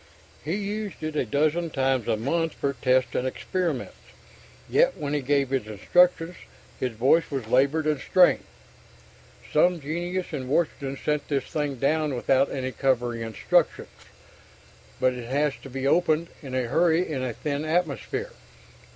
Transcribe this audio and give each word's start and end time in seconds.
He 0.43 0.55
used 0.55 1.03
it 1.03 1.15
a 1.15 1.27
dozen 1.27 1.69
times 1.69 2.07
a 2.07 2.17
month 2.17 2.53
for 2.53 2.73
tests 2.73 3.13
and 3.13 3.27
experiments, 3.27 3.97
yet 4.67 4.97
when 4.97 5.13
he 5.13 5.21
gave 5.21 5.51
his 5.51 5.67
instructions 5.67 6.37
his 6.79 6.93
voice 6.93 7.29
was 7.29 7.45
labored 7.45 7.85
and 7.85 7.99
strained. 7.99 8.43
"Some 9.53 9.79
genius 9.79 10.33
in 10.33 10.47
Washington 10.47 10.97
sent 10.97 11.27
this 11.27 11.43
thing 11.43 11.75
down 11.75 12.15
without 12.15 12.49
any 12.51 12.71
covering 12.71 13.21
instructions, 13.21 13.89
but 14.99 15.13
it 15.13 15.27
has 15.29 15.53
to 15.61 15.69
be 15.69 15.85
opened 15.85 16.29
in 16.41 16.55
a 16.55 16.63
hurry 16.63 17.07
in 17.07 17.21
a 17.23 17.31
thin 17.33 17.63
atmosphere. 17.63 18.31